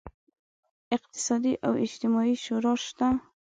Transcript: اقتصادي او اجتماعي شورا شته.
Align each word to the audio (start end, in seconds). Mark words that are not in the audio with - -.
اقتصادي 0.97 1.53
او 1.65 1.73
اجتماعي 1.85 2.35
شورا 2.45 2.73
شته. 2.85 3.07